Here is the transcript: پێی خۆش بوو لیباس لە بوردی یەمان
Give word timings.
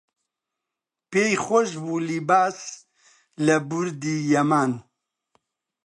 پێی 1.11 1.33
خۆش 1.45 1.69
بوو 1.81 2.03
لیباس 2.07 2.57
لە 3.45 3.55
بوردی 3.69 4.17
یەمان 4.33 4.71